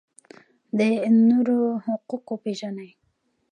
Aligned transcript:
د 0.77 0.79
نورو 1.27 1.59
حقوق 1.85 2.25
وپیژنئ 2.29 2.91